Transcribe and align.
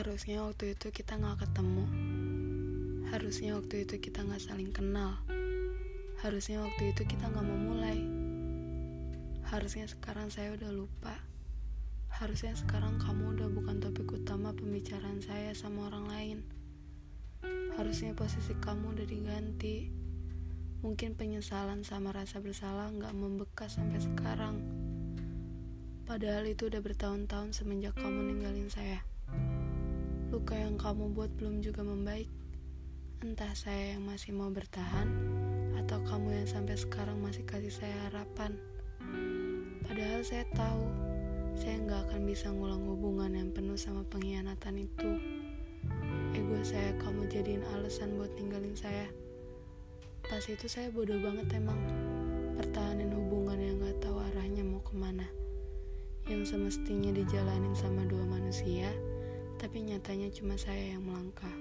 Harusnya 0.00 0.40
waktu 0.48 0.72
itu 0.72 0.88
kita 0.88 1.20
gak 1.20 1.44
ketemu. 1.44 1.84
Harusnya 3.12 3.60
waktu 3.60 3.84
itu 3.84 4.00
kita 4.00 4.24
gak 4.24 4.40
saling 4.40 4.72
kenal. 4.72 5.20
Harusnya 6.24 6.64
waktu 6.64 6.96
itu 6.96 7.04
kita 7.04 7.28
gak 7.28 7.44
mau 7.44 7.60
mulai. 7.60 8.00
Harusnya 9.44 9.84
sekarang 9.84 10.32
saya 10.32 10.56
udah 10.56 10.72
lupa. 10.72 11.20
Harusnya 12.16 12.56
sekarang 12.56 12.96
kamu 12.96 13.36
udah 13.36 13.48
bukan 13.52 13.76
topik 13.76 14.08
utama 14.16 14.56
pembicaraan 14.56 15.20
saya 15.20 15.52
sama 15.52 15.92
orang 15.92 16.08
lain. 16.08 16.38
Harusnya 17.76 18.16
posisi 18.16 18.56
kamu 18.56 18.96
udah 18.96 19.04
diganti. 19.04 19.92
Mungkin 20.80 21.12
penyesalan 21.12 21.84
sama 21.84 22.16
rasa 22.16 22.40
bersalah 22.40 22.88
gak 22.88 23.12
membekas 23.12 23.76
sampai 23.76 24.00
sekarang. 24.00 24.64
Padahal 26.08 26.48
itu 26.48 26.72
udah 26.72 26.80
bertahun-tahun 26.80 27.52
semenjak 27.52 27.92
kamu 28.00 28.32
ninggalin 28.32 28.72
saya. 28.72 29.04
Luka 30.30 30.54
yang 30.54 30.78
kamu 30.78 31.10
buat 31.10 31.26
belum 31.42 31.58
juga 31.58 31.82
membaik. 31.82 32.30
Entah 33.18 33.50
saya 33.50 33.98
yang 33.98 34.06
masih 34.06 34.30
mau 34.30 34.46
bertahan, 34.46 35.10
atau 35.74 35.98
kamu 36.06 36.38
yang 36.38 36.46
sampai 36.46 36.78
sekarang 36.78 37.18
masih 37.18 37.42
kasih 37.42 37.74
saya 37.74 37.98
harapan. 38.06 38.54
Padahal 39.82 40.22
saya 40.22 40.46
tahu, 40.54 40.86
saya 41.58 41.82
nggak 41.82 42.00
akan 42.06 42.22
bisa 42.30 42.46
ngulang 42.46 42.78
hubungan 42.86 43.34
yang 43.34 43.50
penuh 43.50 43.74
sama 43.74 44.06
pengkhianatan 44.06 44.86
itu. 44.86 45.10
Ego 46.30 46.62
saya 46.62 46.94
kamu 47.02 47.26
jadiin 47.26 47.66
alasan 47.74 48.14
buat 48.14 48.30
ninggalin 48.38 48.78
saya. 48.78 49.10
Pas 50.22 50.46
itu 50.46 50.70
saya 50.70 50.94
bodoh 50.94 51.18
banget 51.18 51.58
emang. 51.58 51.82
Pertahanin 52.54 53.10
hubungan 53.18 53.58
yang 53.58 53.82
gak 53.82 53.98
tahu 53.98 54.22
arahnya 54.30 54.62
mau 54.62 54.78
ke 54.78 54.94
mana. 54.94 55.26
Yang 56.30 56.54
semestinya 56.54 57.10
dijalanin 57.10 57.74
sama 57.74 58.06
dua 58.06 58.22
manusia, 58.30 58.94
tapi 59.60 59.84
nyatanya 59.84 60.32
cuma 60.32 60.56
saya 60.56 60.96
yang 60.96 61.04
melangkah. 61.04 61.52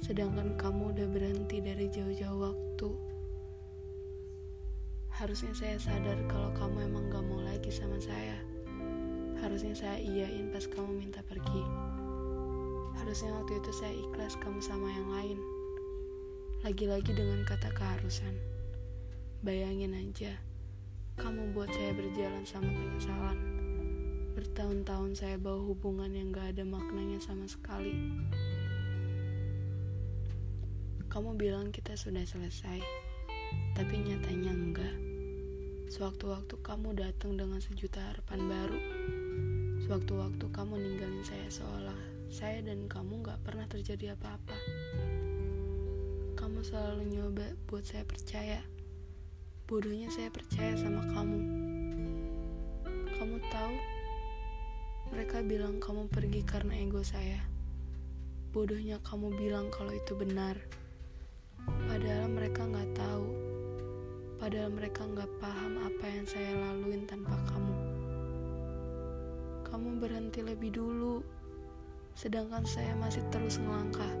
Sedangkan 0.00 0.56
kamu 0.56 0.96
udah 0.96 1.04
berhenti 1.12 1.60
dari 1.60 1.92
jauh-jauh 1.92 2.40
waktu. 2.40 2.88
Harusnya 5.12 5.52
saya 5.52 5.76
sadar 5.76 6.16
kalau 6.32 6.48
kamu 6.56 6.88
emang 6.88 7.12
gak 7.12 7.20
mau 7.28 7.44
lagi 7.44 7.68
sama 7.68 8.00
saya. 8.00 8.40
Harusnya 9.36 9.76
saya 9.76 10.00
iyain 10.00 10.48
pas 10.48 10.64
kamu 10.64 11.04
minta 11.04 11.20
pergi. 11.28 11.64
Harusnya 12.96 13.36
waktu 13.36 13.52
itu 13.60 13.70
saya 13.76 13.92
ikhlas 13.92 14.40
kamu 14.40 14.64
sama 14.64 14.88
yang 14.88 15.08
lain. 15.12 15.38
Lagi-lagi 16.64 17.12
dengan 17.12 17.44
kata 17.44 17.68
keharusan. 17.76 18.32
Bayangin 19.44 19.92
aja, 19.92 20.40
kamu 21.20 21.52
buat 21.52 21.68
saya 21.68 21.92
berjalan 21.92 22.48
sama 22.48 22.72
penyesalan. 22.72 23.63
Bertahun-tahun 24.34 25.14
saya 25.14 25.38
bawa 25.38 25.62
hubungan 25.62 26.10
yang 26.10 26.34
gak 26.34 26.58
ada 26.58 26.66
maknanya 26.66 27.22
sama 27.22 27.46
sekali. 27.46 27.94
Kamu 31.06 31.38
bilang 31.38 31.70
kita 31.70 31.94
sudah 31.94 32.26
selesai, 32.26 32.82
tapi 33.78 33.94
nyatanya 34.02 34.50
enggak. 34.50 34.96
Sewaktu-waktu 35.86 36.58
kamu 36.66 36.98
datang 36.98 37.38
dengan 37.38 37.62
sejuta 37.62 38.02
harapan 38.02 38.40
baru. 38.50 38.80
Sewaktu-waktu 39.86 40.44
kamu 40.50 40.82
ninggalin 40.82 41.22
saya 41.22 41.46
seolah 41.54 42.00
saya 42.26 42.58
dan 42.66 42.90
kamu 42.90 43.22
gak 43.22 43.38
pernah 43.46 43.70
terjadi 43.70 44.18
apa-apa. 44.18 44.58
Kamu 46.34 46.58
selalu 46.66 47.06
nyoba 47.06 47.46
buat 47.70 47.86
saya 47.86 48.02
percaya. 48.02 48.58
Bodohnya 49.70 50.10
saya 50.10 50.34
percaya 50.34 50.74
sama 50.74 51.06
kamu. 51.14 51.73
Mereka 55.24 55.40
bilang 55.40 55.80
kamu 55.80 56.04
pergi 56.12 56.44
karena 56.44 56.76
ego 56.84 57.00
saya. 57.00 57.40
Bodohnya 58.52 59.00
kamu 59.00 59.32
bilang 59.32 59.72
kalau 59.72 59.88
itu 59.96 60.12
benar. 60.12 60.52
Padahal 61.64 62.28
mereka 62.28 62.68
nggak 62.68 62.92
tahu. 62.92 63.32
Padahal 64.36 64.68
mereka 64.68 65.00
nggak 65.08 65.32
paham 65.40 65.80
apa 65.80 66.04
yang 66.12 66.28
saya 66.28 66.52
laluin 66.60 67.08
tanpa 67.08 67.40
kamu. 67.48 67.74
Kamu 69.64 69.88
berhenti 69.96 70.44
lebih 70.44 70.76
dulu. 70.76 71.24
Sedangkan 72.12 72.68
saya 72.68 72.92
masih 72.92 73.24
terus 73.32 73.56
ngelangkah. 73.56 74.12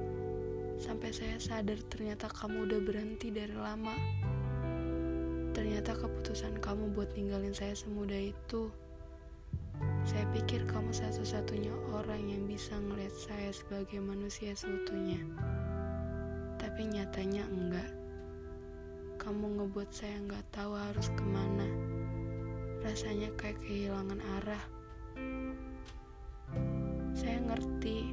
Sampai 0.80 1.12
saya 1.12 1.36
sadar 1.36 1.84
ternyata 1.92 2.32
kamu 2.32 2.64
udah 2.64 2.80
berhenti 2.80 3.28
dari 3.28 3.52
lama. 3.52 3.92
Ternyata 5.52 6.00
keputusan 6.00 6.64
kamu 6.64 6.96
buat 6.96 7.12
ninggalin 7.12 7.52
saya 7.52 7.76
semudah 7.76 8.32
itu. 8.32 8.72
Saya 10.04 10.28
pikir 10.36 10.68
kamu 10.68 10.92
satu-satunya 10.92 11.72
orang 11.96 12.28
yang 12.28 12.44
bisa 12.44 12.76
ngeliat 12.76 13.16
saya 13.16 13.48
sebagai 13.56 14.04
manusia 14.04 14.52
seutuhnya. 14.52 15.16
Tapi 16.60 16.92
nyatanya 16.92 17.48
enggak. 17.48 17.88
Kamu 19.16 19.56
ngebuat 19.56 19.88
saya 19.96 20.20
nggak 20.28 20.44
tahu 20.52 20.76
harus 20.76 21.08
ke 21.08 21.24
mana. 21.24 21.64
Rasanya 22.84 23.32
kayak 23.40 23.56
kehilangan 23.64 24.20
arah. 24.40 24.64
Saya 27.16 27.40
ngerti, 27.40 28.12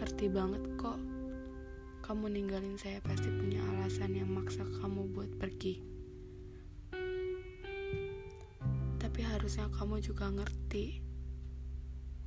ngerti 0.00 0.26
banget 0.32 0.64
kok. 0.80 0.96
Kamu 2.00 2.32
ninggalin 2.32 2.80
saya 2.80 3.04
pasti 3.04 3.28
punya 3.28 3.60
alasan 3.76 4.16
yang 4.16 4.32
maksa 4.32 4.64
kamu 4.80 5.12
buat 5.12 5.28
pergi. 5.36 5.95
Harusnya 9.46 9.70
kamu 9.78 10.02
juga 10.02 10.26
ngerti, 10.26 11.06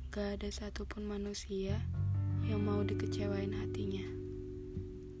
gak 0.08 0.40
ada 0.40 0.48
satupun 0.48 1.04
manusia 1.04 1.76
yang 2.48 2.64
mau 2.64 2.80
dikecewain 2.80 3.52
hatinya. 3.60 4.08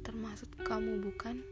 Termasuk 0.00 0.48
kamu, 0.64 1.04
bukan? 1.04 1.44